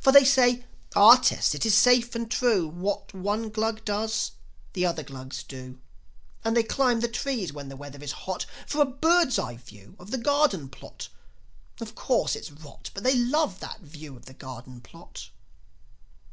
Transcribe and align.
For 0.00 0.10
they 0.10 0.24
say, 0.24 0.64
"Our 0.96 1.16
test, 1.16 1.54
it 1.54 1.64
is 1.64 1.76
safe 1.76 2.16
and 2.16 2.28
true; 2.28 2.66
What 2.66 3.14
one 3.14 3.50
Glug 3.50 3.84
does, 3.84 4.32
the 4.72 4.84
other 4.84 5.04
Glugs 5.04 5.44
do; 5.44 5.78
And 6.44 6.56
they 6.56 6.64
climb 6.64 6.98
the 6.98 7.06
trees 7.06 7.52
when 7.52 7.68
the 7.68 7.76
weather 7.76 8.02
is 8.02 8.10
hot, 8.26 8.46
For 8.66 8.82
a 8.82 8.84
birds' 8.84 9.38
eye 9.38 9.58
view 9.58 9.94
of 10.00 10.10
the 10.10 10.18
garden 10.18 10.70
plot. 10.70 11.08
Of 11.80 11.94
course, 11.94 12.34
it's 12.34 12.50
rot, 12.50 12.90
But 12.94 13.04
they 13.04 13.14
love 13.14 13.60
that 13.60 13.78
view 13.78 14.16
of 14.16 14.24
the 14.24 14.34
garden 14.34 14.80
plot." 14.80 15.30